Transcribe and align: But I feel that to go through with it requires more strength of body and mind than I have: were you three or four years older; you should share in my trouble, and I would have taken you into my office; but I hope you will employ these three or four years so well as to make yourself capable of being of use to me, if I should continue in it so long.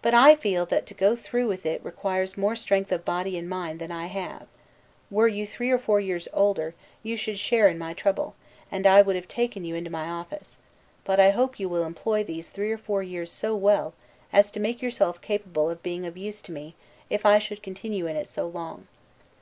But 0.00 0.14
I 0.14 0.36
feel 0.36 0.64
that 0.64 0.86
to 0.86 0.94
go 0.94 1.14
through 1.14 1.46
with 1.46 1.66
it 1.66 1.84
requires 1.84 2.38
more 2.38 2.56
strength 2.56 2.90
of 2.92 3.04
body 3.04 3.36
and 3.36 3.46
mind 3.46 3.78
than 3.78 3.90
I 3.90 4.06
have: 4.06 4.46
were 5.10 5.28
you 5.28 5.46
three 5.46 5.70
or 5.70 5.76
four 5.76 6.00
years 6.00 6.28
older; 6.32 6.74
you 7.02 7.18
should 7.18 7.38
share 7.38 7.68
in 7.68 7.76
my 7.76 7.92
trouble, 7.92 8.34
and 8.72 8.86
I 8.86 9.02
would 9.02 9.16
have 9.16 9.28
taken 9.28 9.66
you 9.66 9.74
into 9.74 9.90
my 9.90 10.08
office; 10.08 10.60
but 11.04 11.20
I 11.20 11.28
hope 11.28 11.60
you 11.60 11.68
will 11.68 11.84
employ 11.84 12.24
these 12.24 12.48
three 12.48 12.72
or 12.72 12.78
four 12.78 13.02
years 13.02 13.30
so 13.30 13.54
well 13.54 13.92
as 14.32 14.50
to 14.52 14.60
make 14.60 14.80
yourself 14.80 15.20
capable 15.20 15.68
of 15.68 15.82
being 15.82 16.06
of 16.06 16.16
use 16.16 16.40
to 16.40 16.52
me, 16.52 16.74
if 17.10 17.26
I 17.26 17.38
should 17.38 17.62
continue 17.62 18.06
in 18.06 18.16
it 18.16 18.28
so 18.28 18.46
long. 18.48 18.86